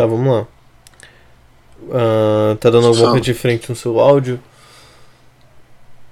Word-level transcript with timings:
Tá, 0.00 0.06
vamos 0.06 0.32
lá. 0.32 0.46
Ah, 1.92 2.56
tá 2.60 2.70
dando 2.70 2.86
alguma 2.86 3.10
coisa 3.10 3.20
diferente 3.20 3.68
no 3.68 3.74
seu 3.74 3.98
áudio? 3.98 4.40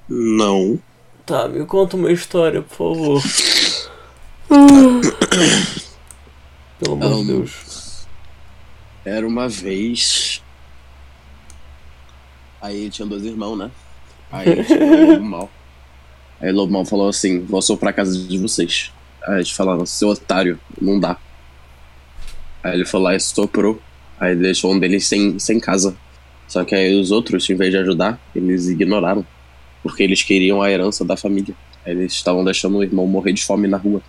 Não. 0.09 0.77
Tá, 1.25 1.47
me 1.47 1.65
conta 1.67 1.95
uma 1.95 2.11
história, 2.11 2.63
por 2.63 2.77
favor. 2.77 3.23
Pelo 6.81 6.95
amor 6.95 7.09
de 7.11 7.15
Um, 7.15 7.27
Deus. 7.29 8.07
Era 9.05 9.25
uma 9.25 9.49
vez. 9.49 10.43
Aí 12.61 12.91
tinha 12.91 13.07
dois 13.07 13.25
irmãos, 13.25 13.57
né? 13.57 13.71
Aí 14.33 14.65
tinha 14.65 14.85
o 14.85 15.07
Lobo 15.13 15.25
Mal. 15.25 15.51
Aí 16.41 16.51
o 16.51 16.57
Lobo 16.57 16.73
Mal 16.73 16.85
falou 16.85 17.09
assim: 17.09 17.45
vou 17.45 17.63
soprar 17.63 17.91
a 17.91 17.95
casa 17.95 18.19
de 18.19 18.37
vocês. 18.37 18.93
Aí 19.29 19.37
eles 19.37 19.53
falaram: 19.53 19.87
seu 19.87 20.09
otário, 20.09 20.59
não 20.83 20.99
dá. 20.99 21.17
Aí 22.67 22.75
ele 22.75 22.85
foi 22.85 23.01
lá 23.01 23.15
e 23.15 23.21
soprou. 23.21 23.81
Aí 24.19 24.35
deixou 24.35 24.75
um 24.75 24.79
deles 24.79 25.07
sem, 25.07 25.39
sem 25.39 25.61
casa. 25.61 25.97
Só 26.49 26.65
que 26.65 26.75
aí 26.75 26.99
os 26.99 27.13
outros, 27.13 27.49
em 27.49 27.55
vez 27.55 27.71
de 27.71 27.79
ajudar, 27.79 28.19
eles 28.35 28.67
ignoraram. 28.67 29.25
Porque 29.85 30.03
eles 30.03 30.23
queriam 30.23 30.61
a 30.61 30.71
herança 30.71 31.05
da 31.05 31.17
família. 31.17 31.55
Aí 31.85 31.93
eles 31.93 32.13
estavam 32.13 32.45
deixando 32.45 32.79
o 32.79 32.83
irmão 32.83 33.07
morrer 33.07 33.33
de 33.33 33.45
fome 33.45 33.69
na 33.69 33.77
rua. 33.77 34.03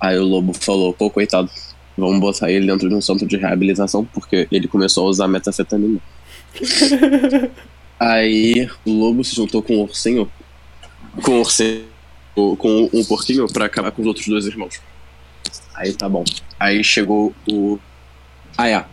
Aí 0.00 0.16
o 0.16 0.24
lobo 0.24 0.52
falou: 0.52 0.92
pô, 0.92 1.10
coitado, 1.10 1.50
vamos 1.98 2.20
botar 2.20 2.52
ele 2.52 2.66
dentro 2.66 2.88
de 2.88 2.94
um 2.94 3.00
centro 3.00 3.26
de 3.26 3.36
reabilitação, 3.36 4.04
porque 4.04 4.46
ele 4.52 4.68
começou 4.68 5.06
a 5.06 5.10
usar 5.10 5.26
metafetamina. 5.26 5.98
Aí 7.98 8.68
o 8.84 8.92
lobo 8.92 9.24
se 9.24 9.34
juntou 9.34 9.60
com 9.60 9.74
o 9.74 9.82
ursinho, 9.82 10.30
com 11.20 11.32
o 11.32 11.38
ursinho, 11.40 11.84
com 12.34 12.90
um 12.92 13.04
porquinho 13.04 13.46
pra 13.52 13.66
acabar 13.66 13.90
com 13.90 14.02
os 14.02 14.08
outros 14.08 14.26
dois 14.26 14.46
irmãos. 14.46 14.80
Aí 15.74 15.92
tá 15.92 16.08
bom. 16.08 16.24
Aí 16.58 16.82
chegou 16.84 17.34
o. 17.48 17.78
Ah, 18.56 18.68
é. 18.68 18.84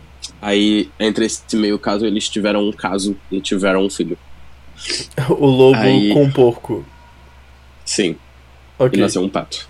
Aí, 0.42 0.90
entre 0.98 1.26
esse 1.26 1.54
meio 1.56 1.78
caso, 1.78 2.06
eles 2.06 2.28
tiveram 2.28 2.66
um 2.66 2.72
caso 2.72 3.16
e 3.30 3.40
tiveram 3.40 3.84
um 3.84 3.90
filho. 3.90 4.18
O 5.28 5.46
lobo 5.46 5.78
Aí- 5.78 6.12
com 6.14 6.30
porco. 6.30 6.84
Sim, 7.84 8.16
Ok. 8.78 8.98
e 8.98 9.02
nasceu 9.02 9.22
um 9.22 9.28
pato. 9.28 9.68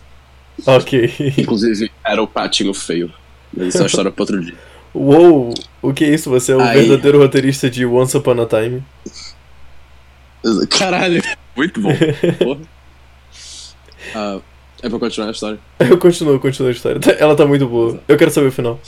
Ok. 0.66 1.12
Inclusive, 1.38 1.90
era 2.04 2.22
o 2.22 2.26
patinho 2.28 2.72
feio. 2.74 3.12
Mas 3.52 3.68
isso 3.68 3.78
é 3.78 3.80
uma 3.80 3.86
história 3.86 4.10
pra 4.12 4.22
outro 4.22 4.40
dia. 4.44 4.54
Uou! 4.94 5.52
O 5.82 5.92
que 5.92 6.04
é 6.04 6.14
isso? 6.14 6.28
Você 6.30 6.52
é 6.52 6.56
o 6.56 6.60
Aí- 6.60 6.86
verdadeiro 6.86 7.18
roteirista 7.18 7.68
de 7.70 7.84
Once 7.86 8.16
Upon 8.16 8.40
a 8.42 8.46
Time? 8.46 8.82
Caralho, 10.70 11.22
muito 11.56 11.80
bom. 11.80 11.90
Porra. 14.12 14.42
É 14.82 14.88
pra 14.88 14.98
continuar 14.98 15.28
a 15.28 15.32
história? 15.32 15.58
Eu 15.78 15.98
continuo, 15.98 16.38
continuo 16.40 16.68
a 16.68 16.72
história. 16.72 17.00
Tá- 17.00 17.12
Ela 17.18 17.36
tá 17.36 17.46
muito 17.46 17.66
boa. 17.66 18.00
Eu 18.08 18.16
quero 18.16 18.30
saber 18.30 18.48
o 18.48 18.52
final. 18.52 18.80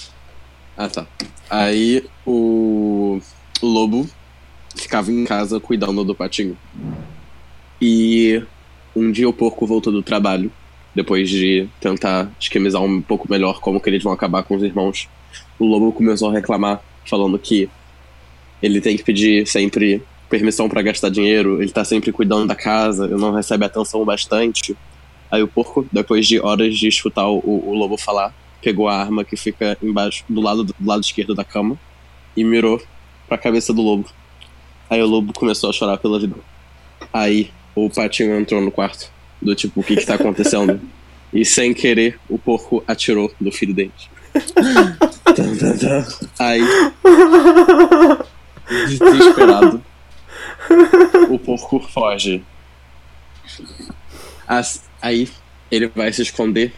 Ah, 0.77 0.89
tá. 0.89 1.07
Aí 1.51 2.05
o, 2.27 3.21
o 3.61 3.67
lobo 3.67 4.09
ficava 4.75 5.11
em 5.13 5.25
casa 5.25 5.61
cuidando 5.61 6.03
do 6.05 6.15
patinho. 6.15 6.57
E 7.81 8.43
um 8.95 9.11
dia 9.11 9.29
o 9.29 9.33
porco 9.33 9.67
voltou 9.67 9.93
do 9.93 10.03
trabalho, 10.03 10.51
depois 10.95 11.29
de 11.29 11.69
tentar 11.81 12.31
esquemizar 12.41 12.81
um 12.83 13.01
pouco 13.03 13.31
melhor 13.31 13.61
como 13.61 13.81
que 13.81 13.91
eles 13.91 14.03
vão 14.03 14.13
acabar 14.13 14.43
com 14.45 14.55
os 14.57 14.63
irmãos. 14.63 15.09
O 15.59 15.67
lobo 15.67 15.93
começou 15.93 16.31
a 16.31 16.33
reclamar, 16.33 16.81
falando 17.09 17.39
que 17.39 17.69
ele 18.63 18.81
tem 18.81 18.97
que 18.97 19.03
pedir 19.03 19.47
sempre 19.47 20.03
permissão 20.31 20.69
pra 20.69 20.81
gastar 20.81 21.11
dinheiro, 21.11 21.61
ele 21.61 21.71
tá 21.73 21.85
sempre 21.85 22.11
cuidando 22.13 22.47
da 22.47 22.55
casa, 22.55 23.05
ele 23.05 23.17
não 23.17 23.33
recebe 23.33 23.65
atenção 23.67 24.05
bastante. 24.05 24.75
Aí 25.33 25.43
o 25.43 25.49
porco, 25.49 25.87
depois 25.91 26.27
de 26.29 26.39
horas 26.39 26.77
de 26.77 26.87
escutar 26.89 27.27
o, 27.27 27.39
o 27.43 27.75
lobo 27.75 27.97
falar, 27.97 28.35
pegou 28.61 28.87
a 28.87 28.95
arma 28.97 29.25
que 29.25 29.35
fica 29.35 29.77
embaixo, 29.83 30.23
do 30.29 30.43
lado, 30.43 30.63
do 30.63 30.75
lado 30.85 31.01
esquerdo 31.01 31.35
da 31.35 31.43
cama, 31.43 31.79
e 32.37 32.45
mirou 32.45 32.81
pra 33.27 33.39
cabeça 33.39 33.73
do 33.73 33.81
lobo. 33.81 34.09
Aí 34.91 35.01
o 35.03 35.07
lobo 35.07 35.33
começou 35.33 35.71
a 35.71 35.73
chorar 35.73 35.97
pela 35.97 36.21
vida. 36.21 36.37
Aí 37.13 37.51
o 37.75 37.89
patinho 37.89 38.39
entrou 38.39 38.61
no 38.61 38.71
quarto, 38.71 39.11
do 39.41 39.55
tipo, 39.55 39.81
o 39.81 39.83
que 39.83 39.97
que 39.97 40.05
tá 40.05 40.15
acontecendo? 40.17 40.79
E 41.33 41.47
sem 41.47 41.73
querer, 41.73 42.21
o 42.29 42.39
porco 42.39 42.85
atirou 42.87 43.33
no 43.41 43.51
filho 43.51 43.73
dele. 43.73 43.91
Aí, 46.39 46.61
desesperado, 48.99 49.83
o 51.31 51.39
porco 51.39 51.81
foge. 51.81 52.45
As- 54.47 54.83
Aí 55.03 55.29
ele 55.69 55.89
vai 55.89 56.13
se 56.13 56.23
esconder 56.23 56.73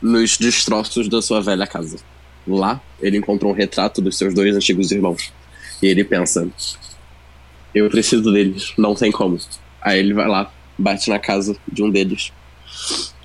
nos 0.00 0.38
destroços 0.38 1.08
da 1.08 1.20
sua 1.20 1.42
velha 1.42 1.66
casa. 1.66 1.98
Lá, 2.46 2.80
ele 3.00 3.18
encontrou 3.18 3.52
um 3.52 3.54
retrato 3.54 4.00
dos 4.00 4.16
seus 4.16 4.32
dois 4.32 4.56
antigos 4.56 4.90
irmãos. 4.90 5.30
E 5.82 5.86
ele 5.86 6.02
pensa: 6.02 6.48
Eu 7.74 7.90
preciso 7.90 8.32
deles, 8.32 8.72
não 8.78 8.94
tem 8.94 9.12
como. 9.12 9.38
Aí 9.82 9.98
ele 9.98 10.14
vai 10.14 10.26
lá, 10.26 10.50
bate 10.78 11.10
na 11.10 11.18
casa 11.18 11.56
de 11.70 11.82
um 11.82 11.90
deles, 11.90 12.32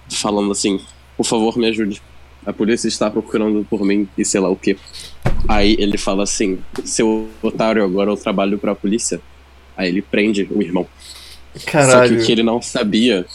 falando 0.10 0.52
assim: 0.52 0.82
Por 1.16 1.26
favor, 1.26 1.58
me 1.58 1.68
ajude. 1.70 2.02
A 2.46 2.52
polícia 2.52 2.90
está 2.90 3.10
procurando 3.10 3.66
por 3.70 3.86
mim 3.86 4.10
e 4.18 4.26
sei 4.26 4.42
lá 4.42 4.50
o 4.50 4.58
que. 4.58 4.78
Aí 5.48 5.78
ele 5.80 5.98
fala 5.98 6.24
assim: 6.24 6.60
Seu 6.84 7.30
otário, 7.42 7.82
agora 7.82 8.12
eu 8.12 8.18
trabalho 8.18 8.58
pra 8.58 8.76
polícia. 8.76 9.22
Aí 9.78 9.88
ele 9.88 10.02
prende 10.02 10.48
o 10.52 10.62
irmão. 10.62 10.86
Só 11.54 11.60
que 11.60 11.66
Caralho. 11.72 12.20
o 12.22 12.26
que 12.26 12.32
ele 12.32 12.44
não 12.44 12.62
sabia 12.62 13.26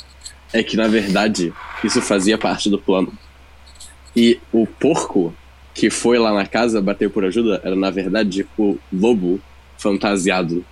é 0.52 0.62
que, 0.62 0.76
na 0.76 0.88
verdade, 0.88 1.52
isso 1.84 2.00
fazia 2.00 2.38
parte 2.38 2.70
do 2.70 2.78
plano. 2.78 3.12
E 4.16 4.40
o 4.52 4.66
porco 4.66 5.34
que 5.74 5.90
foi 5.90 6.18
lá 6.18 6.32
na 6.32 6.46
casa 6.46 6.82
bater 6.82 7.08
por 7.08 7.24
ajuda 7.24 7.60
era, 7.62 7.76
na 7.76 7.90
verdade, 7.90 8.46
o 8.58 8.76
lobo 8.92 9.40
fantasiado 9.76 10.64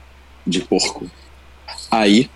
de 0.46 0.60
porco. 0.60 1.08
Aí, 1.90 2.28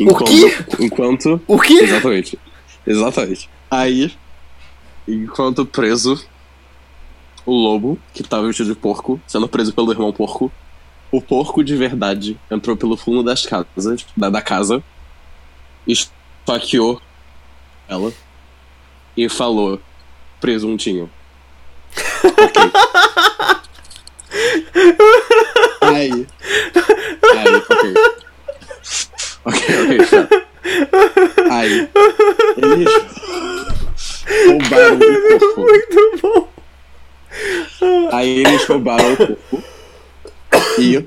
enquanto. 0.00 0.32
enquanto 0.80 1.40
O 1.46 1.58
quê? 1.60 1.74
Exatamente. 1.74 2.38
Exatamente. 2.86 3.50
Aí, 3.70 4.12
enquanto 5.06 5.64
preso, 5.64 6.20
o 7.46 7.52
lobo, 7.52 7.98
que 8.12 8.22
tava 8.22 8.46
vestido 8.46 8.74
de 8.74 8.78
porco, 8.78 9.20
sendo 9.26 9.48
preso 9.48 9.72
pelo 9.72 9.92
irmão 9.92 10.12
porco, 10.12 10.50
o 11.10 11.20
porco 11.20 11.62
de 11.62 11.76
verdade 11.76 12.38
entrou 12.50 12.76
pelo 12.76 12.96
fundo 12.96 13.22
das 13.22 13.46
casas, 13.46 14.04
da, 14.16 14.28
da 14.28 14.42
casa, 14.42 14.82
esfaqueou 16.48 17.00
ela 17.86 18.12
e 19.16 19.28
falou: 19.28 19.80
presuntinho. 20.40 21.10
ok. 22.24 22.62
Aí. 25.80 26.26
Aí, 27.36 27.54
ok. 27.56 27.94
Ok, 29.44 29.60
ok, 29.84 29.98
tá. 30.06 30.28
Aí. 31.50 31.88
Eles 32.56 32.88
roubaram 34.46 34.96
o 34.96 35.54
corpo. 35.54 35.60
Muito 35.60 36.18
bom. 36.22 36.48
Aí 38.12 38.40
eles 38.40 38.64
roubaram 38.64 39.12
o 39.12 39.16
corpo. 39.16 39.64
E. 40.78 41.06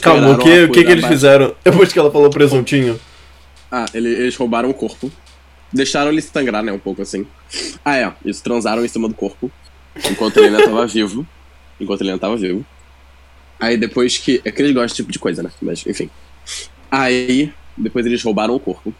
Calma, 0.00 0.32
o 0.32 0.38
que, 0.38 0.64
o 0.64 0.70
que, 0.70 0.84
que 0.84 0.90
eles 0.92 1.04
fizeram 1.04 1.54
depois 1.64 1.92
que 1.92 1.98
ela 1.98 2.10
falou 2.10 2.30
presuntinho? 2.30 3.00
Ah, 3.70 3.86
ele- 3.94 4.08
eles 4.08 4.36
roubaram 4.36 4.68
o 4.70 4.74
corpo. 4.74 5.10
Deixaram 5.72 6.10
ele 6.10 6.20
sangrar, 6.20 6.62
né? 6.62 6.72
Um 6.72 6.78
pouco 6.78 7.02
assim. 7.02 7.26
Ah, 7.84 7.96
é. 7.96 8.12
Eles 8.24 8.40
transaram 8.40 8.84
em 8.84 8.88
cima 8.88 9.08
do 9.08 9.14
corpo. 9.14 9.50
Enquanto 10.10 10.38
ele 10.38 10.46
ainda 10.48 10.64
tava 10.64 10.86
vivo. 10.88 11.26
Enquanto 11.80 12.00
ele 12.00 12.10
ainda 12.10 12.20
tava 12.20 12.36
vivo. 12.36 12.64
Aí 13.58 13.76
depois 13.76 14.18
que. 14.18 14.40
É 14.44 14.50
que 14.50 14.60
eles 14.62 14.72
gostam 14.72 14.86
desse 14.86 14.96
tipo 14.96 15.12
de 15.12 15.18
coisa, 15.18 15.42
né? 15.42 15.50
Mas, 15.62 15.86
enfim. 15.86 16.10
Aí, 16.90 17.52
depois 17.76 18.04
eles 18.04 18.22
roubaram 18.22 18.54
o 18.54 18.60
corpo. 18.60 18.92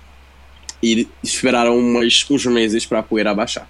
E 0.83 1.09
esperaram 1.23 1.77
umas, 1.77 2.25
uns 2.31 2.47
meses 2.47 2.87
pra 2.87 3.03
poeira 3.03 3.31
abaixar. 3.33 3.69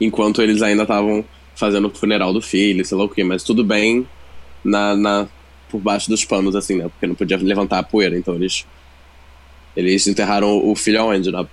Enquanto 0.00 0.42
eles 0.42 0.62
ainda 0.62 0.82
estavam 0.82 1.24
fazendo 1.54 1.88
o 1.88 1.90
funeral 1.94 2.32
do 2.32 2.42
filho, 2.42 2.84
sei 2.84 2.96
lá 2.98 3.04
o 3.04 3.08
quê. 3.08 3.24
Mas 3.24 3.42
tudo 3.42 3.64
bem 3.64 4.06
na, 4.64 4.94
na, 4.96 5.28
por 5.70 5.80
baixo 5.80 6.08
dos 6.08 6.24
panos, 6.24 6.54
assim, 6.54 6.76
né? 6.76 6.88
Porque 6.88 7.06
não 7.06 7.14
podia 7.14 7.36
levantar 7.38 7.78
a 7.78 7.82
poeira. 7.82 8.16
Então 8.18 8.34
eles 8.34 8.66
eles 9.76 10.06
enterraram 10.06 10.66
o 10.68 10.74
filho 10.74 11.00
aonde? 11.00 11.30
Na 11.30 11.46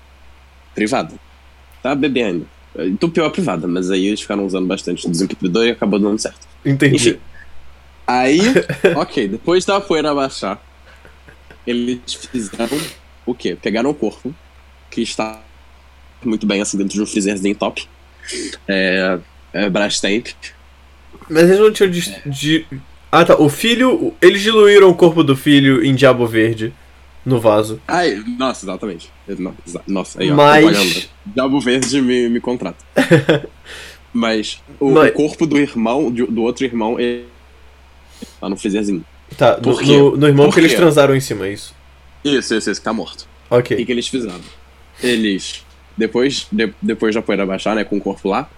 privada. 0.75 1.13
Tá 1.81 1.95
bebendo. 1.95 2.48
Entupiu 2.77 3.25
a 3.25 3.30
privada, 3.30 3.68
mas 3.68 3.89
aí 3.89 4.07
eles 4.07 4.21
ficaram 4.21 4.45
usando 4.45 4.68
bastante 4.68 5.10
desentupidor 5.10 5.66
e 5.66 5.71
acabou 5.71 6.00
dando 6.00 6.19
certo. 6.19 6.48
Entendi. 6.66 7.10
Enfim. 7.10 7.19
Aí, 8.06 8.39
ok, 8.95 9.27
depois 9.27 9.66
da 9.66 9.80
poeira 9.80 10.12
abaixar, 10.12 10.62
eles 11.66 12.00
fizeram 12.31 12.77
o 13.25 13.33
quê? 13.33 13.57
Pegaram 13.62 13.89
o 13.89 13.94
corpo, 13.94 14.33
que 14.89 15.01
está 15.01 15.42
muito 16.24 16.45
bem 16.45 16.62
assim 16.62 16.77
dentro 16.77 16.94
de 16.94 17.01
um 17.01 17.06
freezerzinho 17.06 17.56
top. 17.56 17.88
É, 18.68 19.19
é 19.54 19.69
Brastemp. 19.69 20.27
Mas 21.30 21.44
eles 21.44 21.60
não 21.60 21.72
tinham 21.72 21.89
de, 21.92 22.22
de- 22.25 22.65
Ah 23.12 23.24
tá, 23.25 23.36
o 23.36 23.50
filho. 23.50 24.13
Eles 24.22 24.42
diluíram 24.42 24.89
o 24.89 24.95
corpo 24.95 25.24
do 25.24 25.36
filho 25.36 25.83
em 25.83 25.94
Diabo 25.95 26.25
Verde 26.25 26.74
no 27.25 27.39
vaso. 27.39 27.81
Ai, 27.88 28.24
nossa, 28.38 28.66
exatamente. 28.66 29.12
No- 29.27 29.56
exa- 29.68 29.81
Nossa, 29.88 30.21
aí 30.21 30.31
ó, 30.31 30.36
Mas-. 30.36 31.10
Diabo 31.25 31.60
Verde 31.60 32.01
me, 32.01 32.30
me 32.30 32.39
contrata. 32.39 32.83
Mas 34.13 34.62
o, 34.80 34.92
Mas- 34.92 35.13
corpo 35.13 35.45
do 35.45 35.57
irmão, 35.57 36.10
do, 36.12 36.42
outro 36.42 36.66
irmão, 36.66 37.00
ele. 37.00 37.25
Lá 38.42 38.50
no 38.50 38.57
freezerzinho. 38.57 39.04
Tá, 39.38 39.57
no, 39.57 39.62
Por 39.62 39.81
no, 39.86 40.18
no 40.18 40.27
irmão 40.27 40.45
Por 40.48 40.56
que 40.56 40.60
eles 40.62 40.74
transaram 40.74 41.16
em 41.16 41.19
cima, 41.19 41.45
é 41.48 41.54
isso. 41.54 41.75
Isso, 42.24 42.56
isso, 42.56 42.71
isso, 42.71 42.81
tá 42.81 42.92
morto. 42.92 43.27
O 43.50 43.62
que, 43.62 43.74
Ok. 43.75 43.86
que 43.86 43.92
eles 43.92 44.07
fizeram? 44.07 44.42
Eles, 45.01 45.63
depois, 45.95 46.48
de, 46.51 46.74
depois 46.81 47.13
da 47.15 47.22
poeira 47.22 47.45
baixar, 47.45 47.75
né, 47.75 47.83
com 47.83 47.98
o 47.98 48.01
corpo 48.01 48.27
lá, 48.27 48.50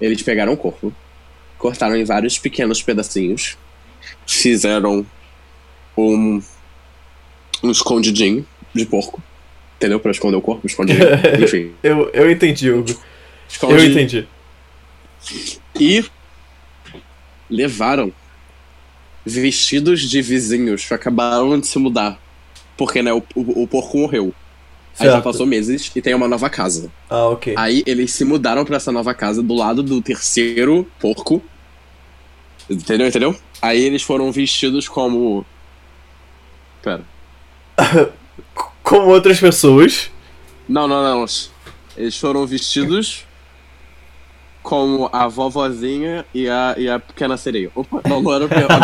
eles 0.00 0.22
pegaram 0.22 0.52
o 0.52 0.56
corpo, 0.56 0.92
cortaram 1.58 1.96
em 1.96 2.04
vários 2.04 2.38
pequenos 2.38 2.82
pedacinhos, 2.82 3.58
fizeram 4.26 5.04
um, 5.98 6.40
um 7.62 7.70
escondidinho 7.70 8.46
de 8.74 8.84
porco, 8.86 9.22
entendeu? 9.76 10.00
Pra 10.00 10.10
esconder 10.10 10.36
o 10.36 10.42
corpo, 10.42 10.66
escondidinho, 10.66 11.06
enfim. 11.42 11.72
Eu, 11.82 12.10
eu 12.12 12.30
entendi, 12.30 12.70
Hugo. 12.70 12.94
Eu 13.62 13.84
entendi. 13.84 14.26
E 15.78 16.04
levaram 17.48 18.12
vestidos 19.24 20.00
de 20.08 20.20
vizinhos 20.22 20.84
que 20.86 20.94
acabaram 20.94 21.60
de 21.60 21.66
se 21.66 21.78
mudar. 21.78 22.18
Porque, 22.76 23.02
né, 23.02 23.12
o, 23.12 23.22
o, 23.34 23.62
o 23.62 23.68
porco 23.68 23.98
morreu. 23.98 24.34
Aí 24.98 25.06
já 25.06 25.12
Certo. 25.12 25.24
passou 25.24 25.46
meses 25.46 25.90
e 25.94 26.02
tem 26.02 26.14
uma 26.14 26.28
nova 26.28 26.50
casa. 26.50 26.90
Ah, 27.08 27.28
ok. 27.28 27.54
Aí 27.56 27.82
eles 27.86 28.12
se 28.12 28.24
mudaram 28.24 28.64
pra 28.64 28.76
essa 28.76 28.92
nova 28.92 29.14
casa 29.14 29.42
do 29.42 29.54
lado 29.54 29.82
do 29.82 30.02
terceiro 30.02 30.86
porco. 30.98 31.42
Entendeu? 32.68 33.06
Entendeu? 33.06 33.36
Aí 33.60 33.80
eles 33.82 34.02
foram 34.02 34.30
vestidos 34.32 34.88
como. 34.88 35.46
Pera. 36.82 37.04
Como 38.82 39.08
outras 39.08 39.38
pessoas. 39.38 40.10
Não, 40.68 40.86
não, 40.88 41.02
não. 41.02 41.24
Eles 41.96 42.18
foram 42.18 42.46
vestidos 42.46 43.24
como 44.62 45.10
a 45.12 45.26
vovozinha 45.26 46.24
e 46.32 46.48
a, 46.48 46.74
e 46.78 46.88
a 46.88 46.98
pequena 46.98 47.36
sereia. 47.36 47.70
Opa, 47.74 48.00
não, 48.08 48.22
não 48.22 48.32
era 48.32 48.44
a 48.44 48.48
pequena, 48.48 48.74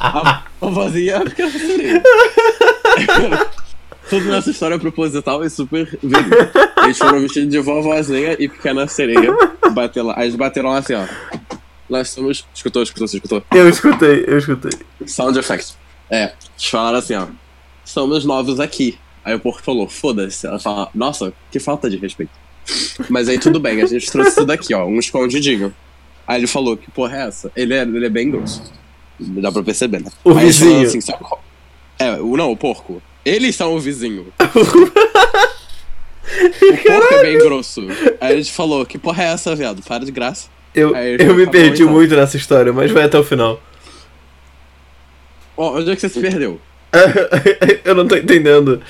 agora 0.00 0.28
é 0.28 0.32
a 0.32 0.42
vovozinha 0.60 1.04
e 1.04 1.14
a 1.14 1.20
pequena 1.20 1.50
sereia. 1.50 2.02
Tudo 4.08 4.26
nessa 4.26 4.50
história 4.50 4.74
é 4.74 4.78
proposital 4.78 5.42
e 5.42 5.48
super 5.48 5.98
verídico. 6.02 6.58
Eles 6.84 6.98
foram 6.98 7.20
vestidos 7.20 7.50
de 7.50 7.58
vovozinha 7.58 8.36
e 8.38 8.48
pequena 8.48 8.86
sereia. 8.86 9.34
Bater 9.72 10.02
lá. 10.02 10.22
Eles 10.22 10.36
bateram 10.36 10.68
lá 10.70 10.78
assim, 10.78 10.92
ó. 10.94 11.06
Nós 11.88 12.10
somos. 12.10 12.46
Escutou, 12.54 12.82
escutou, 12.82 13.06
escutou? 13.06 13.42
Eu 13.50 13.68
escutei, 13.68 14.24
eu 14.26 14.36
escutei. 14.38 14.72
Sound 15.06 15.38
effects. 15.38 15.76
É, 16.10 16.34
eles 16.54 16.66
falaram 16.70 16.98
assim, 16.98 17.14
ó. 17.14 17.26
Somos 17.84 18.24
novos 18.24 18.60
aqui. 18.60 18.98
Aí 19.24 19.34
o 19.34 19.40
porco 19.40 19.62
falou, 19.62 19.88
foda-se. 19.88 20.46
Ela 20.46 20.58
fala, 20.58 20.88
nossa, 20.94 21.32
que 21.50 21.58
falta 21.58 21.88
de 21.88 21.96
respeito. 21.96 22.32
Mas 23.08 23.28
aí 23.28 23.38
tudo 23.38 23.60
bem, 23.60 23.82
a 23.82 23.86
gente 23.86 24.10
trouxe 24.10 24.34
tudo 24.36 24.50
aqui, 24.50 24.74
ó, 24.74 24.86
um 24.86 24.98
escondidinho. 24.98 25.74
Aí 26.26 26.40
ele 26.40 26.46
falou, 26.46 26.76
que 26.76 26.90
porra 26.90 27.18
é 27.18 27.28
essa? 27.28 27.52
Ele 27.54 27.74
é, 27.74 27.82
ele 27.82 28.06
é 28.06 28.10
bem 28.10 28.30
grosso. 28.30 28.62
Dá 29.18 29.52
pra 29.52 29.62
perceber, 29.62 30.00
né? 30.00 30.10
O 30.24 30.32
Aí 30.32 30.46
vizinho. 30.46 30.86
Assim, 30.86 30.98
É, 31.98 32.12
o, 32.20 32.36
não, 32.36 32.50
o 32.50 32.56
porco. 32.56 33.02
Eles 33.24 33.54
são 33.56 33.74
o 33.74 33.80
vizinho. 33.80 34.32
o 34.40 34.52
porco 36.86 37.14
é 37.14 37.22
bem 37.22 37.38
grosso. 37.38 37.86
Aí 38.20 38.34
a 38.34 38.36
gente 38.36 38.52
falou, 38.52 38.84
que 38.84 38.98
porra 38.98 39.22
é 39.24 39.26
essa, 39.28 39.54
viado? 39.54 39.82
Para 39.82 40.04
de 40.04 40.12
graça. 40.12 40.48
Eu, 40.74 40.94
eu 40.96 41.34
me 41.34 41.46
perdi 41.46 41.82
então. 41.82 41.94
muito 41.94 42.16
nessa 42.16 42.36
história, 42.36 42.72
mas 42.72 42.90
vai 42.90 43.04
até 43.04 43.18
o 43.18 43.22
final. 43.22 43.62
Ó, 45.56 45.78
onde 45.78 45.90
é 45.90 45.94
que 45.94 46.00
você 46.00 46.08
se 46.08 46.20
perdeu? 46.20 46.60
eu 47.84 47.94
não 47.94 48.06
tô 48.06 48.16
entendendo. 48.16 48.80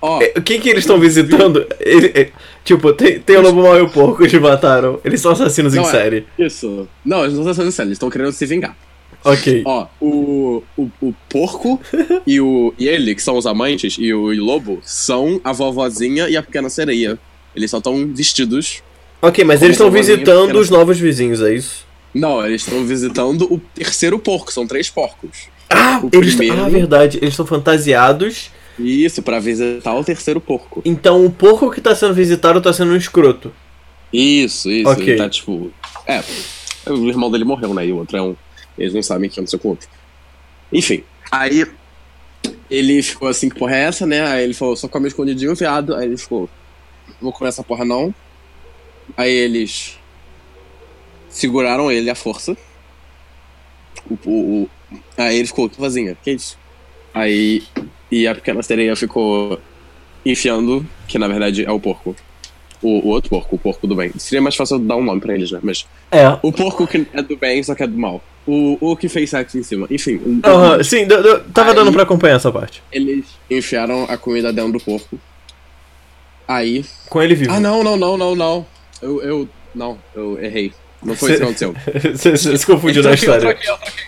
Ó, 0.00 0.20
É, 0.22 0.34
O 0.36 0.42
que 0.42 0.58
que 0.58 0.68
eles 0.68 0.84
estão 0.84 0.98
visitando? 1.00 1.66
Ele- 1.80 2.12
é, 2.14 2.30
tipo, 2.64 2.92
tem, 2.92 3.18
tem 3.18 3.36
o 3.36 3.40
lobo 3.42 3.62
mau 3.62 3.76
e 3.76 3.80
o 3.82 3.88
porco, 3.90 4.22
eles 4.22 4.40
mataram. 4.40 5.00
Eles 5.04 5.20
são 5.20 5.32
assassinos 5.32 5.74
em 5.74 5.78
Não, 5.78 5.88
é. 5.88 5.90
série. 5.90 6.26
isso. 6.38 6.88
Não, 7.04 7.20
eles 7.24 7.34
não 7.34 7.40
estão 7.40 7.54
sendo 7.54 7.72
sério, 7.72 7.88
eles 7.88 7.96
estão 7.96 8.10
querendo 8.10 8.30
se 8.32 8.46
vingar. 8.46 8.76
Ok. 9.24 9.62
Ó, 9.66 9.86
o, 10.00 10.62
o, 10.76 10.88
o 11.02 11.14
porco 11.28 11.80
e, 12.24 12.40
o, 12.40 12.72
e 12.78 12.86
ele, 12.86 13.16
que 13.16 13.22
são 13.22 13.36
os 13.36 13.46
amantes, 13.46 13.96
e 13.98 14.14
o, 14.14 14.32
e 14.32 14.38
lobo, 14.38 14.78
são 14.84 15.40
a 15.42 15.52
vovozinha 15.52 16.28
e 16.28 16.36
a 16.36 16.42
pequena 16.42 16.70
sereia. 16.70 17.18
Eles 17.56 17.68
só 17.70 17.78
estão 17.78 18.06
vestidos. 18.14 18.80
Ok, 19.20 19.42
mas 19.44 19.60
eles 19.62 19.74
estão 19.74 19.90
visitando 19.90 20.56
os 20.60 20.70
novos 20.70 20.96
vizinhos, 20.98 21.42
é 21.42 21.52
isso? 21.52 21.84
Não, 22.14 22.46
eles 22.46 22.62
estão 22.62 22.84
visitando 22.86 23.52
o 23.52 23.58
terceiro 23.74 24.16
porco, 24.20 24.52
são 24.52 24.64
três 24.64 24.88
porcos. 24.88 25.48
Ah, 25.70 26.00
O 26.02 26.08
eles 26.12 26.34
primeiro- 26.34 26.64
Ah, 26.64 26.68
verdade. 26.68 27.18
Eles 27.18 27.30
estão 27.30 27.46
fantasiados. 27.46 28.50
Isso, 28.78 29.22
pra 29.22 29.38
visitar 29.40 29.94
o 29.94 30.04
terceiro 30.04 30.40
porco. 30.40 30.80
Então 30.84 31.24
o 31.26 31.30
porco 31.30 31.70
que 31.70 31.80
tá 31.80 31.94
sendo 31.94 32.14
visitado 32.14 32.60
tá 32.60 32.72
sendo 32.72 32.92
um 32.92 32.96
escroto. 32.96 33.52
Isso, 34.12 34.70
isso. 34.70 34.88
Ok. 34.88 35.06
Ele 35.08 35.16
tá 35.18 35.28
tipo. 35.28 35.72
É, 36.06 36.22
o 36.88 37.08
irmão 37.08 37.30
dele 37.30 37.44
morreu, 37.44 37.74
né? 37.74 37.86
E 37.86 37.92
o 37.92 37.96
outro 37.98 38.16
é 38.16 38.22
um. 38.22 38.36
Eles 38.78 38.94
não 38.94 39.02
sabem 39.02 39.28
o 39.28 39.32
que 39.32 39.38
aconteceu 39.38 39.58
com 39.58 39.68
o 39.68 39.70
outro. 39.72 39.88
Enfim, 40.72 41.02
aí 41.30 41.66
ele 42.70 43.02
ficou 43.02 43.26
assim, 43.28 43.48
que 43.48 43.58
porra 43.58 43.74
é 43.76 43.80
essa, 43.82 44.06
né? 44.06 44.22
Aí 44.26 44.44
ele 44.44 44.54
falou, 44.54 44.76
só 44.76 44.86
come 44.86 45.08
escondidinho, 45.08 45.54
viado. 45.56 45.94
Aí 45.96 46.06
ele 46.06 46.16
ficou, 46.16 46.48
vou 47.20 47.32
comer 47.32 47.48
essa 47.48 47.64
porra 47.64 47.84
não. 47.84 48.14
Aí 49.16 49.30
eles 49.32 49.98
seguraram 51.28 51.90
ele 51.90 52.08
à 52.10 52.14
força. 52.14 52.56
O, 54.24 54.30
o, 54.30 54.70
aí 55.16 55.38
ele 55.38 55.46
ficou, 55.48 55.70
vozinha, 55.78 56.16
que 56.22 56.30
isso? 56.32 56.58
Aí. 57.14 57.62
E 58.10 58.26
a 58.26 58.34
pequena 58.34 58.62
sereia 58.62 58.96
ficou 58.96 59.60
enfiando, 60.24 60.86
que 61.06 61.18
na 61.18 61.28
verdade 61.28 61.64
é 61.64 61.70
o 61.70 61.78
porco. 61.80 62.16
O, 62.80 63.06
o 63.06 63.08
outro 63.08 63.28
porco, 63.28 63.56
o 63.56 63.58
porco 63.58 63.86
do 63.86 63.94
bem. 63.96 64.12
Seria 64.18 64.40
mais 64.40 64.54
fácil 64.54 64.78
dar 64.78 64.96
um 64.96 65.02
nome 65.02 65.20
pra 65.20 65.34
eles, 65.34 65.50
né? 65.50 65.58
Mas 65.62 65.86
É. 66.10 66.28
o 66.42 66.52
porco 66.52 66.86
que 66.86 67.06
é 67.12 67.20
do 67.22 67.36
bem, 67.36 67.62
só 67.62 67.74
que 67.74 67.82
é 67.82 67.86
do 67.86 67.98
mal. 67.98 68.22
O, 68.46 68.78
o 68.80 68.96
que 68.96 69.08
fez 69.08 69.28
sexo 69.30 69.58
em 69.58 69.62
cima. 69.62 69.86
Enfim, 69.90 70.40
Aham, 70.44 70.82
sim, 70.82 71.04
deu- 71.06 71.22
deu- 71.22 71.44
tava 71.52 71.70
Aí- 71.70 71.76
dando 71.76 71.92
pra 71.92 72.04
acompanhar 72.04 72.36
essa 72.36 72.50
parte. 72.52 72.82
eles 72.90 73.26
enfiaram 73.50 74.04
a 74.08 74.16
comida 74.16 74.52
dentro 74.52 74.72
do 74.72 74.80
porco. 74.80 75.18
Aí. 76.46 76.84
Com 77.10 77.20
ele 77.22 77.34
vivo. 77.34 77.52
Ah, 77.52 77.60
não, 77.60 77.82
não, 77.84 77.96
não, 77.96 78.16
não, 78.16 78.34
não. 78.34 78.66
Eu. 79.02 79.22
eu 79.22 79.48
não, 79.74 79.98
eu 80.14 80.42
errei. 80.42 80.72
Não 81.02 81.14
foi 81.14 81.30
isso 81.30 81.38
que 81.38 81.44
aconteceu. 81.44 81.74
Você 82.14 82.58
se 82.58 82.66
confundiu 82.66 83.02
na 83.02 83.10
eu 83.10 83.14
história. 83.14 83.40
troquei, 83.40 83.70
eu 83.70 83.76
troquei. 83.78 84.04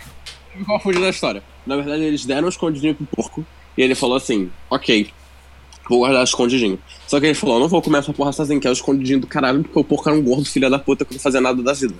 Eu 0.54 0.58
me 0.60 0.64
confundi 0.64 0.98
na 0.98 1.08
história. 1.08 1.42
Na 1.66 1.76
verdade, 1.76 2.02
eles 2.02 2.24
deram 2.26 2.46
um 2.46 2.48
escondidinho 2.48 2.94
pro 2.94 3.06
porco. 3.06 3.46
E 3.76 3.82
ele 3.82 3.94
falou 3.94 4.16
assim: 4.16 4.50
Ok, 4.68 5.08
vou 5.88 6.00
guardar 6.00 6.20
o 6.20 6.24
escondidinho. 6.24 6.78
Só 7.06 7.20
que 7.20 7.26
ele 7.26 7.34
falou: 7.34 7.56
Eu 7.56 7.60
não 7.60 7.68
vou 7.68 7.80
comer 7.80 7.98
essa 7.98 8.12
porra 8.12 8.32
sozinho, 8.32 8.60
que 8.60 8.66
é 8.66 8.70
o 8.70 8.72
escondidinho 8.72 9.20
do 9.20 9.26
caralho, 9.26 9.62
porque 9.62 9.78
o 9.78 9.84
porco 9.84 10.08
era 10.08 10.18
um 10.18 10.22
gordo 10.22 10.44
filho 10.44 10.68
da 10.68 10.78
puta 10.78 11.04
que 11.04 11.14
não 11.14 11.20
fazia 11.20 11.40
nada 11.40 11.62
da 11.62 11.72
vida. 11.72 11.94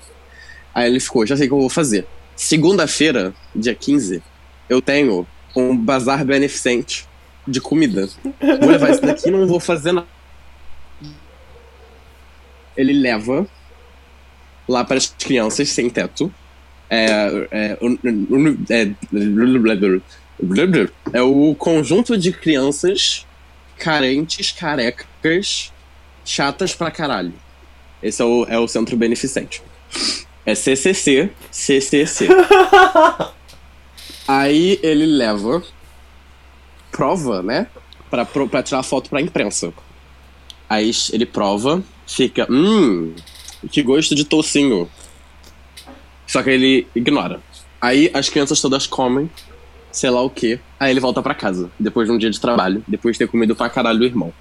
Aí 0.74 0.88
ele 0.88 1.00
ficou: 1.00 1.24
Já 1.26 1.36
sei 1.36 1.46
o 1.46 1.48
que 1.48 1.54
eu 1.54 1.60
vou 1.60 1.70
fazer. 1.70 2.06
Segunda-feira, 2.34 3.34
dia 3.54 3.74
15, 3.74 4.22
eu 4.68 4.80
tenho 4.80 5.26
um 5.54 5.76
bazar 5.76 6.24
beneficente 6.24 7.06
de 7.46 7.60
comida. 7.60 8.08
Vou 8.60 8.70
levar 8.70 8.90
isso 8.90 9.02
daqui 9.02 9.28
e 9.28 9.30
não 9.30 9.46
vou 9.46 9.60
fazer 9.60 9.92
nada. 9.92 10.06
Ele 12.76 12.92
leva 12.92 13.46
lá 14.70 14.84
para 14.84 14.96
as 14.96 15.06
crianças 15.06 15.68
sem 15.68 15.90
teto. 15.90 16.32
É, 16.88 17.06
é, 17.50 17.78
é, 18.70 18.88
é 21.12 21.22
o 21.22 21.54
conjunto 21.54 22.16
de 22.16 22.32
crianças 22.32 23.26
carentes, 23.78 24.52
carecas, 24.52 25.72
chatas 26.24 26.74
pra 26.74 26.90
caralho. 26.90 27.32
Esse 28.02 28.22
é 28.22 28.24
o, 28.24 28.44
é 28.48 28.58
o 28.58 28.68
centro 28.68 28.96
beneficente. 28.96 29.62
É 30.44 30.54
CCC, 30.54 31.30
CCC. 31.50 32.28
Aí 34.26 34.78
ele 34.82 35.06
leva 35.06 35.62
prova, 36.90 37.42
né? 37.42 37.66
Pra, 38.08 38.24
pra 38.24 38.62
tirar 38.62 38.82
foto 38.82 39.10
pra 39.10 39.20
imprensa. 39.20 39.72
Aí 40.68 40.90
ele 41.12 41.26
prova, 41.26 41.82
fica, 42.06 42.46
hum, 42.50 43.14
que 43.68 43.82
gosto 43.82 44.14
de 44.14 44.24
tocinho. 44.24 44.88
Só 46.26 46.42
que 46.42 46.50
ele 46.50 46.86
ignora. 46.94 47.40
Aí 47.80 48.10
as 48.14 48.28
crianças 48.28 48.60
todas 48.60 48.86
comem, 48.86 49.30
sei 49.90 50.10
lá 50.10 50.22
o 50.22 50.30
que. 50.30 50.60
Aí 50.78 50.90
ele 50.90 51.00
volta 51.00 51.22
pra 51.22 51.34
casa, 51.34 51.70
depois 51.78 52.08
de 52.08 52.14
um 52.14 52.18
dia 52.18 52.30
de 52.30 52.40
trabalho, 52.40 52.84
depois 52.86 53.14
de 53.14 53.18
ter 53.18 53.28
comido 53.28 53.56
pra 53.56 53.68
caralho 53.68 53.98
do 53.98 54.04
irmão. 54.04 54.32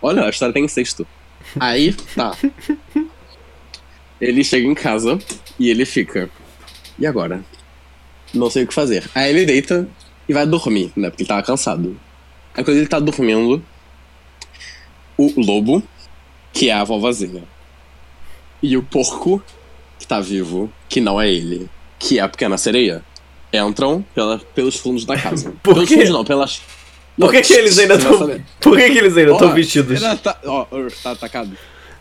Olha, 0.00 0.24
a 0.24 0.30
história 0.30 0.52
tem 0.52 0.64
incesto. 0.64 1.06
Aí, 1.58 1.92
tá. 2.14 2.36
Ele 4.20 4.44
chega 4.44 4.66
em 4.66 4.74
casa 4.74 5.18
e 5.58 5.68
ele 5.68 5.84
fica. 5.84 6.30
E 6.98 7.06
agora? 7.06 7.44
Não 8.32 8.48
sei 8.48 8.64
o 8.64 8.66
que 8.66 8.74
fazer. 8.74 9.10
Aí 9.14 9.30
ele 9.30 9.44
deita 9.44 9.88
e 10.28 10.32
vai 10.32 10.46
dormir, 10.46 10.92
né? 10.94 11.10
Porque 11.10 11.22
ele 11.22 11.28
tava 11.28 11.42
cansado. 11.42 11.98
Aí 12.54 12.62
quando 12.62 12.76
ele 12.76 12.86
tá 12.86 13.00
dormindo, 13.00 13.64
o 15.16 15.40
lobo, 15.40 15.82
que 16.52 16.68
é 16.68 16.72
a 16.72 16.84
vovozinha, 16.84 17.44
e 18.62 18.76
o 18.76 18.82
porco, 18.82 19.42
que 19.98 20.06
tá 20.06 20.20
vivo, 20.20 20.72
que 20.88 21.00
não 21.00 21.20
é 21.20 21.30
ele, 21.30 21.68
que 21.98 22.18
é 22.18 22.22
a 22.22 22.28
pequena 22.28 22.56
sereia, 22.56 23.02
entram 23.52 24.04
pela, 24.14 24.38
pelos 24.38 24.76
fundos 24.76 25.04
da 25.04 25.16
casa. 25.16 25.52
Por 25.62 25.74
pelos 25.74 25.88
quê? 25.88 25.94
fundos 25.96 26.10
não, 26.10 26.24
pelas. 26.24 26.62
Por 27.18 27.30
que, 27.30 27.42
que 27.42 27.52
eles 27.52 27.78
ainda 27.78 27.94
estão. 27.94 28.18
Por 28.60 28.76
que, 28.76 28.90
que 28.90 28.98
eles 28.98 29.16
ainda 29.16 29.32
estão 29.32 29.52
vestidos? 29.52 30.00
Tá, 30.22 30.38
ó, 30.46 30.66
ó, 30.70 30.88
tá 31.02 31.10
atacado. 31.10 31.56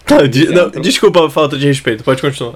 Tá, 0.05 0.25
de- 0.25 0.47
não, 0.47 0.69
desculpa 0.69 1.25
a 1.25 1.29
falta 1.29 1.57
de 1.57 1.67
respeito, 1.67 2.03
pode 2.03 2.21
continuar. 2.21 2.55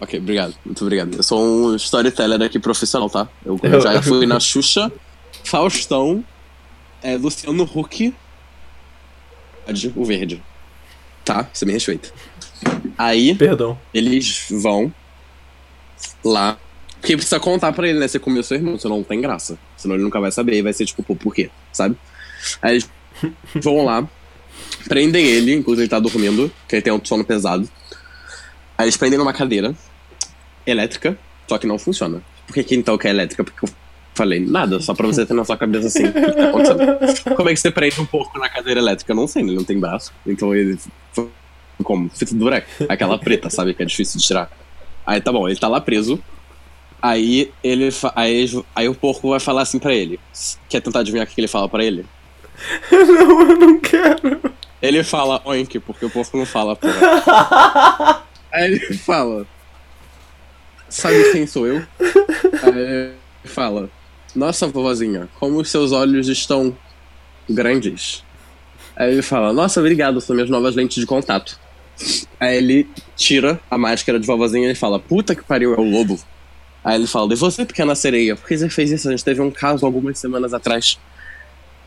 Ok, 0.00 0.18
obrigado. 0.18 0.54
Muito 0.64 0.82
obrigado. 0.82 1.14
Eu 1.16 1.22
sou 1.22 1.40
um 1.40 1.76
storyteller 1.76 2.40
aqui 2.42 2.58
profissional, 2.58 3.08
tá? 3.10 3.28
Eu, 3.44 3.58
Eu- 3.62 3.80
já 3.80 4.02
fui 4.02 4.26
na 4.26 4.40
Xuxa, 4.40 4.90
Faustão, 5.44 6.24
é, 7.02 7.16
Luciano 7.16 7.64
Huck, 7.64 8.14
o 9.94 10.04
verde. 10.04 10.42
Tá? 11.24 11.48
Você 11.52 11.64
me 11.64 11.72
respeita. 11.72 12.10
Aí, 12.96 13.34
Perdão. 13.34 13.78
eles 13.92 14.46
vão 14.50 14.92
lá. 16.24 16.58
Porque 17.00 17.16
precisa 17.16 17.40
contar 17.40 17.72
pra 17.72 17.88
ele, 17.88 17.98
né? 17.98 18.06
Você 18.06 18.18
comeu 18.18 18.42
seu 18.42 18.56
irmão, 18.56 18.78
senão 18.78 18.98
não 18.98 19.04
tem 19.04 19.20
graça. 19.20 19.58
Senão 19.76 19.96
ele 19.96 20.04
nunca 20.04 20.20
vai 20.20 20.30
saber 20.30 20.56
e 20.56 20.62
vai 20.62 20.72
ser 20.72 20.86
tipo, 20.86 21.02
pô, 21.02 21.16
por 21.16 21.34
quê? 21.34 21.50
Sabe? 21.72 21.96
Aí 22.60 22.74
eles 22.74 22.88
vão 23.56 23.84
lá, 23.84 24.06
prendem 24.88 25.26
ele, 25.26 25.54
enquanto 25.54 25.80
ele 25.80 25.88
tá 25.88 25.98
dormindo, 25.98 26.50
que 26.68 26.76
ele 26.76 26.82
tem 26.82 26.92
um 26.92 27.04
sono 27.04 27.24
pesado. 27.24 27.68
Aí 28.78 28.84
eles 28.84 28.96
prendem 28.96 29.18
numa 29.18 29.32
cadeira 29.32 29.74
elétrica, 30.66 31.18
só 31.48 31.58
que 31.58 31.66
não 31.66 31.78
funciona. 31.78 32.22
Por 32.46 32.54
que, 32.54 32.64
que 32.64 32.74
então 32.74 32.96
que 32.96 33.06
é 33.06 33.10
elétrica? 33.10 33.42
Porque 33.44 33.66
eu 33.66 33.70
falei, 34.14 34.40
nada, 34.40 34.78
só 34.80 34.94
pra 34.94 35.06
você 35.06 35.24
ter 35.26 35.34
na 35.34 35.44
sua 35.44 35.56
cabeça 35.56 35.88
assim. 35.88 36.04
tá? 36.10 37.32
Como 37.34 37.48
é 37.48 37.54
que 37.54 37.60
você 37.60 37.70
prende 37.70 38.00
um 38.00 38.06
porco 38.06 38.38
na 38.38 38.48
cadeira 38.48 38.80
elétrica? 38.80 39.12
Eu 39.12 39.16
não 39.16 39.26
sei, 39.26 39.42
ele 39.42 39.56
não 39.56 39.64
tem 39.64 39.78
braço. 39.78 40.12
Então 40.26 40.54
ele. 40.54 40.78
Como? 41.82 42.08
Fita 42.10 42.34
do 42.34 42.44
buraco. 42.44 42.66
Aquela 42.88 43.18
preta, 43.18 43.50
sabe? 43.50 43.74
Que 43.74 43.82
é 43.82 43.86
difícil 43.86 44.20
de 44.20 44.26
tirar. 44.26 44.50
Aí 45.06 45.20
tá 45.20 45.32
bom, 45.32 45.48
ele 45.48 45.58
tá 45.58 45.68
lá 45.68 45.80
preso. 45.80 46.22
Aí 47.00 47.52
ele. 47.62 47.88
Aí, 48.14 48.64
aí 48.74 48.88
o 48.88 48.94
porco 48.94 49.30
vai 49.30 49.40
falar 49.40 49.62
assim 49.62 49.78
pra 49.78 49.94
ele. 49.94 50.20
Quer 50.68 50.80
tentar 50.80 51.00
adivinhar 51.00 51.24
o 51.24 51.28
que 51.28 51.34
que 51.34 51.40
ele 51.40 51.48
fala 51.48 51.68
pra 51.68 51.84
ele? 51.84 52.06
não, 52.90 53.40
eu 53.40 53.58
não 53.58 53.80
quero. 53.80 54.40
Ele 54.80 55.02
fala 55.04 55.40
oink, 55.44 55.78
porque 55.80 56.06
o 56.06 56.10
porco 56.10 56.36
não 56.36 56.46
fala, 56.46 56.76
porra. 56.76 58.22
Aí 58.52 58.64
ele 58.72 58.94
fala. 58.98 59.46
Sabe 60.88 61.32
quem 61.32 61.46
sou 61.46 61.66
eu? 61.66 61.82
Aí 62.62 62.78
ele 62.78 63.14
fala. 63.44 63.90
Nossa, 64.34 64.66
vovozinha, 64.66 65.28
como 65.38 65.60
os 65.60 65.70
seus 65.70 65.92
olhos 65.92 66.28
estão 66.28 66.76
grandes. 67.48 68.24
Aí 68.96 69.12
ele 69.12 69.22
fala, 69.22 69.52
nossa, 69.52 69.80
obrigado, 69.80 70.20
são 70.20 70.34
minhas 70.34 70.50
novas 70.50 70.74
lentes 70.74 71.00
de 71.00 71.06
contato. 71.06 71.58
Aí 72.38 72.56
ele 72.56 72.88
tira 73.16 73.60
a 73.70 73.78
máscara 73.78 74.18
de 74.18 74.26
vovozinha 74.26 74.70
e 74.70 74.74
fala, 74.74 74.98
puta 74.98 75.34
que 75.34 75.42
pariu, 75.42 75.74
é 75.74 75.78
o 75.78 75.88
lobo. 75.88 76.18
Aí 76.84 76.96
ele 76.96 77.06
fala, 77.06 77.32
e 77.32 77.36
você, 77.36 77.64
pequena 77.64 77.94
sereia, 77.94 78.34
por 78.34 78.46
que 78.48 78.56
você 78.56 78.68
fez 78.68 78.90
isso? 78.90 79.08
A 79.08 79.12
gente 79.12 79.24
teve 79.24 79.40
um 79.40 79.50
caso 79.50 79.86
algumas 79.86 80.18
semanas 80.18 80.52
atrás. 80.52 80.98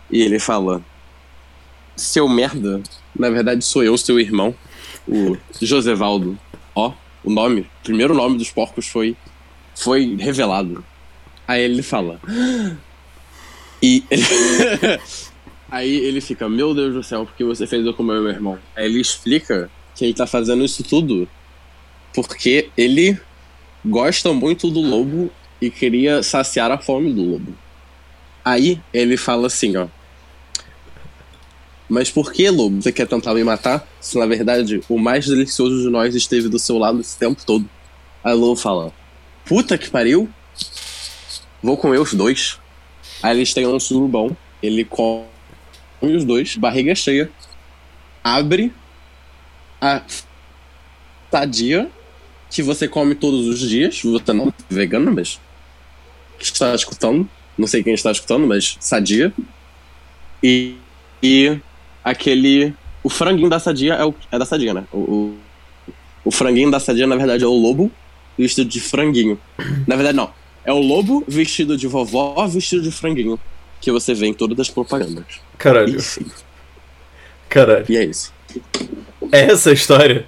E 0.10 0.22
ele 0.22 0.40
fala, 0.40 0.82
seu 1.96 2.30
merda, 2.30 2.82
na 3.18 3.30
verdade 3.30 3.64
sou 3.64 3.84
eu, 3.84 3.98
seu 3.98 4.20
irmão, 4.20 4.56
o 5.08 5.38
Josevaldo. 5.62 6.38
Ó, 6.74 6.94
o 7.24 7.30
nome, 7.30 7.62
o 7.62 7.84
primeiro 7.84 8.14
nome 8.14 8.38
dos 8.38 8.52
porcos 8.52 8.88
foi 8.88 9.16
foi 9.76 10.16
revelado. 10.16 10.84
Aí 11.48 11.62
ele 11.62 11.84
fala. 11.84 12.20
E 13.82 14.04
ele 14.10 14.24
Aí 15.70 15.94
ele 15.94 16.22
fica, 16.22 16.48
meu 16.48 16.74
Deus 16.74 16.94
do 16.94 17.04
céu, 17.04 17.26
por 17.26 17.36
que 17.36 17.44
você 17.44 17.66
fez 17.68 17.86
eu 17.86 17.94
com 17.94 18.04
meu 18.04 18.28
irmão? 18.30 18.58
Aí 18.76 18.86
ele 18.86 19.02
explica 19.02 19.70
que 19.96 20.06
ele 20.06 20.14
tá 20.14 20.28
fazendo 20.28 20.64
isso 20.64 20.84
tudo 20.84 21.28
porque 22.16 22.70
ele 22.78 23.20
gosta 23.84 24.32
muito 24.34 24.72
do 24.72 24.80
lobo 24.80 25.30
e 25.62 25.70
queria 25.70 26.24
saciar 26.24 26.72
a 26.72 26.78
fome 26.78 27.14
do 27.14 27.22
lobo. 27.22 27.54
Aí 28.44 28.82
ele 28.94 29.18
fala 29.18 29.48
assim, 29.48 29.76
ó. 29.76 29.88
Mas 31.88 32.10
por 32.10 32.32
que, 32.32 32.50
lobo, 32.50 32.82
você 32.82 32.92
quer 32.92 33.06
tentar 33.06 33.34
me 33.34 33.44
matar? 33.44 33.88
Se 34.00 34.18
na 34.18 34.26
verdade 34.26 34.82
o 34.90 34.98
mais 34.98 35.28
delicioso 35.28 35.84
de 35.84 35.90
nós 35.90 36.16
esteve 36.16 36.50
do 36.50 36.58
seu 36.58 36.78
lado 36.78 37.00
esse 37.00 37.18
tempo 37.18 37.46
todo. 37.46 37.70
Aí 38.24 38.34
o 38.34 38.38
lobo 38.38 38.56
fala: 38.56 38.92
Puta 39.46 39.78
que 39.78 39.90
pariu! 39.90 40.28
Vou 41.62 41.78
comer 41.78 42.00
os 42.00 42.14
dois. 42.14 42.58
Aí 43.22 43.38
eles 43.38 43.54
têm 43.54 43.68
um 43.68 43.80
surubão. 43.80 44.36
Ele 44.64 44.84
come 44.84 45.26
os 46.02 46.24
dois, 46.24 46.56
barriga 46.56 46.96
cheia. 46.96 47.30
Abre 48.24 48.74
a 49.82 50.02
sadia 51.32 51.90
que 52.50 52.64
você 52.64 52.88
come 52.88 53.16
todos 53.16 53.48
os 53.48 53.60
dias. 53.60 54.02
Você 54.02 54.34
não 54.34 54.48
é 54.48 54.54
vegano, 54.70 55.12
mas. 55.12 55.40
Que 56.38 56.46
está 56.46 56.74
escutando. 56.74 57.28
Não 57.58 57.68
sei 57.68 57.84
quem 57.84 57.94
está 57.94 58.12
escutando, 58.12 58.48
mas 58.48 58.78
sadia. 58.80 59.34
E. 60.42 60.76
E 61.22 61.60
aquele. 62.04 62.74
O 63.04 63.10
franguinho 63.10 63.50
da 63.50 63.60
sadia 63.60 63.94
é, 63.94 64.06
o, 64.06 64.14
é 64.32 64.40
da 64.40 64.46
sadia, 64.46 64.74
né? 64.74 64.86
O, 64.92 64.98
o, 64.98 65.38
o 66.26 66.32
franguinho 66.32 66.72
da 66.72 66.80
sadia, 66.80 67.06
na 67.06 67.16
verdade, 67.16 67.44
é 67.44 67.48
o 67.48 67.54
lobo 67.54 67.92
vestido 68.38 68.70
de 68.70 68.80
franguinho. 68.80 69.40
Na 69.88 69.96
verdade, 69.96 70.18
não. 70.18 70.32
É 70.64 70.74
o 70.74 70.80
lobo 70.80 71.24
vestido 71.28 71.78
de 71.78 71.88
vovó 71.88 72.48
vestido 72.48 72.82
de 72.82 72.92
franguinho. 72.92 73.40
Que 73.80 73.92
você 73.92 74.14
vê 74.14 74.28
em 74.28 74.34
todas 74.34 74.60
as 74.60 74.70
propagandas. 74.70 75.26
Caralho, 75.58 75.98
Enfim. 75.98 76.26
Caralho. 77.56 77.86
E 77.90 77.96
é 77.98 78.04
isso. 78.04 78.34
É 79.32 79.52
essa 79.52 79.70
a 79.70 79.74
história? 79.74 80.26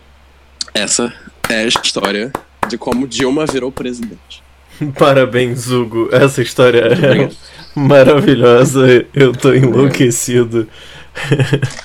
Essa 0.73 1.13
é 1.49 1.63
a 1.63 1.65
história 1.67 2.31
de 2.67 2.77
como 2.77 3.07
Dilma 3.07 3.45
virou 3.45 3.71
presidente. 3.71 4.41
Parabéns, 4.97 5.69
Hugo. 5.69 6.09
Essa 6.11 6.41
história 6.41 6.79
é 6.81 7.29
maravilhosa. 7.77 9.05
Eu 9.13 9.33
tô 9.33 9.53
enlouquecido. 9.53 10.67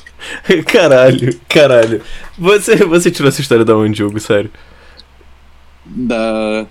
Caralho, 0.66 1.38
caralho. 1.48 2.00
Você, 2.38 2.76
você 2.76 3.10
tirou 3.10 3.28
essa 3.28 3.40
história 3.40 3.64
da 3.64 3.76
onde, 3.76 4.04
Hugo? 4.04 4.20
Sério? 4.20 4.50
Da. 5.84 6.66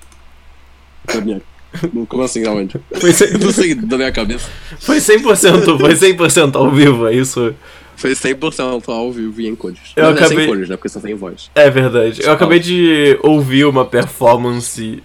Da 1.06 1.22
minha. 1.22 1.42
Como 2.08 2.24
assim, 2.24 2.46
aonde? 2.46 2.76
Foi, 3.00 3.12
cem- 3.12 3.34
Não 3.38 3.52
sei, 3.52 3.76
da 3.76 3.98
minha 3.98 4.12
cabeça. 4.12 4.50
foi 4.80 4.98
100%, 4.98 5.80
foi 5.80 5.94
100% 5.96 6.56
ao 6.56 6.72
vivo, 6.72 7.08
é 7.08 7.14
isso? 7.16 7.54
Foi 8.02 8.14
100% 8.14 8.90
ao 8.90 9.12
vivo 9.12 9.40
e 9.42 9.48
em 9.48 9.56
cores. 9.56 9.80
Eu 9.96 10.06
Mas 10.06 10.14
é 10.16 10.18
acabei- 10.26 10.38
sem 10.40 10.48
cores, 10.48 10.70
né? 10.70 10.76
Porque 10.76 10.90
só 10.90 11.00
tem 11.00 11.14
voz. 11.14 11.52
É 11.54 11.70
verdade. 11.70 12.22
Eu 12.24 12.32
acabei 12.32 12.58
de 12.60 13.16
ouvir 13.22 13.66
uma 13.66 13.86
performance 13.86 15.04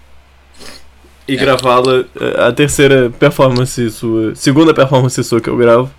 e 1.27 1.33
É. 1.33 1.35
gravá-la. 1.37 2.05
é, 2.19 2.47
A 2.47 2.51
terceira 2.51 3.11
performance 3.11 3.91
sua. 3.91 4.33
Segunda 4.35 4.73
performance 4.73 5.23
sua 5.23 5.39
que 5.39 5.47
eu 5.47 5.55
gravo. 5.55 5.91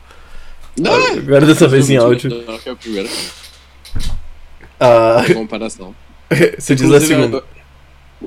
Agora 1.16 1.46
dessa 1.46 1.68
vez 1.68 1.88
em 1.88 1.96
áudio. 1.96 2.30
Não, 2.46 2.58
que 2.58 2.68
é 2.68 2.72
a 2.72 2.76
primeira. 2.76 3.08
Ah, 4.80 5.24
comparação. 5.34 5.94
você 6.58 6.74
diz 6.74 6.90
a 6.90 7.00
segunda. 7.00 7.42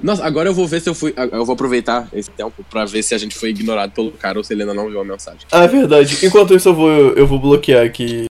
Nossa, 0.01 0.25
agora 0.25 0.47
eu 0.49 0.53
vou 0.53 0.65
ver 0.67 0.79
se 0.79 0.89
eu 0.89 0.95
fui. 0.95 1.13
Eu 1.17 1.43
vou 1.45 1.53
aproveitar 1.53 2.07
esse 2.13 2.29
tempo 2.31 2.63
pra 2.69 2.85
ver 2.85 3.03
se 3.03 3.13
a 3.13 3.17
gente 3.17 3.35
foi 3.35 3.49
ignorado 3.49 3.91
pelo 3.91 4.11
cara 4.11 4.37
ou 4.37 4.43
se 4.43 4.53
ele 4.53 4.61
ainda 4.63 4.73
não 4.73 4.89
viu 4.89 5.01
a 5.01 5.03
mensagem. 5.03 5.41
Ah, 5.51 5.63
é 5.65 5.67
verdade. 5.67 6.17
Enquanto 6.25 6.55
isso, 6.55 6.69
eu 6.69 6.73
vou, 6.73 6.89
eu 6.89 7.27
vou 7.27 7.37
bloquear 7.39 7.85
aqui 7.85 8.25